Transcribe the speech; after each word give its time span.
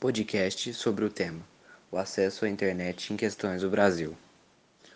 Podcast 0.00 0.72
sobre 0.74 1.04
o 1.04 1.10
tema: 1.10 1.40
o 1.90 1.96
acesso 1.96 2.44
à 2.44 2.48
internet 2.48 3.12
em 3.12 3.16
questões 3.16 3.62
do 3.62 3.68
Brasil. 3.68 4.16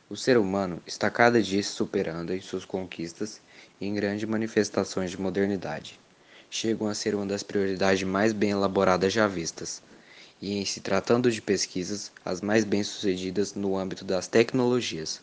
O 0.08 0.16
ser 0.16 0.38
humano 0.38 0.80
está 0.86 1.10
cada 1.10 1.42
dia 1.42 1.60
se 1.60 1.70
superando 1.70 2.32
em 2.32 2.40
suas 2.40 2.64
conquistas 2.64 3.40
e 3.80 3.86
em 3.86 3.94
grandes 3.94 4.28
manifestações 4.28 5.10
de 5.10 5.20
modernidade. 5.20 5.98
Chegam 6.48 6.86
a 6.86 6.94
ser 6.94 7.16
uma 7.16 7.26
das 7.26 7.42
prioridades 7.42 8.04
mais 8.04 8.32
bem 8.32 8.50
elaboradas 8.50 9.12
já 9.12 9.26
vistas, 9.26 9.82
e 10.40 10.52
em 10.56 10.64
se 10.64 10.80
tratando 10.80 11.32
de 11.32 11.42
pesquisas, 11.42 12.12
as 12.24 12.40
mais 12.40 12.62
bem-sucedidas 12.62 13.54
no 13.54 13.76
âmbito 13.76 14.04
das 14.04 14.28
tecnologias. 14.28 15.20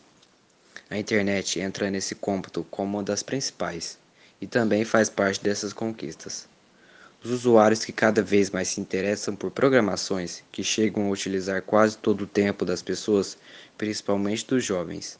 A 0.90 0.98
internet 0.98 1.58
entra 1.58 1.90
nesse 1.90 2.14
cômputo 2.14 2.66
como 2.70 2.98
uma 2.98 3.02
das 3.02 3.22
principais, 3.22 3.96
e 4.42 4.46
também 4.46 4.84
faz 4.84 5.08
parte 5.08 5.42
dessas 5.42 5.72
conquistas. 5.72 6.46
Os 7.22 7.30
usuários 7.30 7.84
que 7.84 7.92
cada 7.92 8.22
vez 8.22 8.48
mais 8.48 8.68
se 8.68 8.80
interessam 8.80 9.36
por 9.36 9.50
programações 9.50 10.42
que 10.50 10.64
chegam 10.64 11.06
a 11.06 11.10
utilizar 11.10 11.60
quase 11.60 11.98
todo 11.98 12.22
o 12.22 12.26
tempo 12.26 12.64
das 12.64 12.80
pessoas, 12.80 13.36
principalmente 13.76 14.46
dos 14.46 14.64
jovens. 14.64 15.18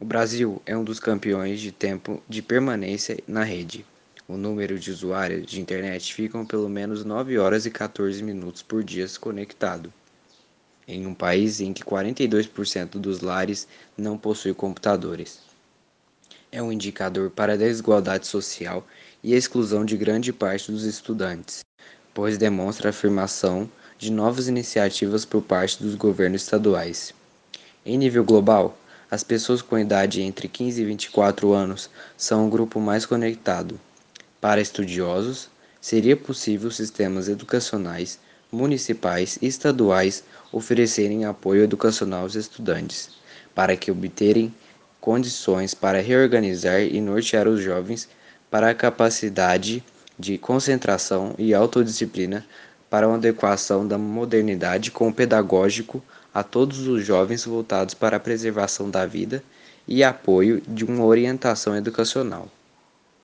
O 0.00 0.06
Brasil 0.06 0.62
é 0.64 0.74
um 0.74 0.82
dos 0.82 0.98
campeões 0.98 1.60
de 1.60 1.70
tempo 1.70 2.22
de 2.26 2.40
permanência 2.40 3.18
na 3.28 3.44
rede. 3.44 3.84
O 4.26 4.38
número 4.38 4.78
de 4.78 4.90
usuários 4.90 5.46
de 5.46 5.60
internet 5.60 6.14
ficam 6.14 6.46
pelo 6.46 6.68
menos 6.68 7.04
9 7.04 7.38
horas 7.38 7.66
e 7.66 7.70
14 7.70 8.22
minutos 8.22 8.62
por 8.62 8.82
dia 8.82 9.06
conectado. 9.20 9.92
Em 10.88 11.06
um 11.06 11.12
país 11.12 11.60
em 11.60 11.74
que 11.74 11.84
42% 11.84 12.92
dos 12.92 13.20
lares 13.20 13.68
não 13.98 14.16
possuem 14.16 14.54
computadores 14.54 15.45
é 16.50 16.62
um 16.62 16.72
indicador 16.72 17.30
para 17.30 17.54
a 17.54 17.56
desigualdade 17.56 18.26
social 18.26 18.86
e 19.22 19.34
a 19.34 19.36
exclusão 19.36 19.84
de 19.84 19.96
grande 19.96 20.32
parte 20.32 20.70
dos 20.70 20.84
estudantes, 20.84 21.64
pois 22.14 22.38
demonstra 22.38 22.88
a 22.88 22.90
afirmação 22.90 23.70
de 23.98 24.10
novas 24.10 24.48
iniciativas 24.48 25.24
por 25.24 25.42
parte 25.42 25.82
dos 25.82 25.94
governos 25.94 26.42
estaduais. 26.42 27.14
Em 27.84 27.96
nível 27.96 28.24
global, 28.24 28.78
as 29.10 29.22
pessoas 29.22 29.62
com 29.62 29.78
idade 29.78 30.20
entre 30.20 30.48
15 30.48 30.82
e 30.82 30.84
24 30.84 31.52
anos 31.52 31.88
são 32.16 32.46
o 32.46 32.50
grupo 32.50 32.80
mais 32.80 33.06
conectado. 33.06 33.78
Para 34.40 34.60
estudiosos, 34.60 35.48
seria 35.80 36.16
possível 36.16 36.70
sistemas 36.70 37.28
educacionais 37.28 38.18
municipais 38.50 39.38
e 39.42 39.46
estaduais 39.46 40.24
oferecerem 40.52 41.24
apoio 41.24 41.62
educacional 41.62 42.22
aos 42.22 42.34
estudantes, 42.34 43.10
para 43.54 43.76
que 43.76 43.90
obterem 43.90 44.52
condições 45.06 45.72
para 45.72 46.02
reorganizar 46.02 46.80
e 46.80 47.00
nortear 47.00 47.46
os 47.46 47.60
jovens 47.60 48.08
para 48.50 48.70
a 48.70 48.74
capacidade 48.74 49.80
de 50.18 50.36
concentração 50.36 51.32
e 51.38 51.54
autodisciplina 51.54 52.44
para 52.90 53.06
uma 53.06 53.16
adequação 53.16 53.86
da 53.86 53.96
modernidade 53.96 54.90
com 54.90 55.06
o 55.06 55.14
pedagógico 55.14 56.02
a 56.34 56.42
todos 56.42 56.88
os 56.88 57.06
jovens 57.06 57.44
voltados 57.44 57.94
para 57.94 58.16
a 58.16 58.20
preservação 58.20 58.90
da 58.90 59.06
vida 59.06 59.44
e 59.86 60.02
apoio 60.02 60.60
de 60.66 60.84
uma 60.84 61.04
orientação 61.04 61.76
educacional. 61.76 62.48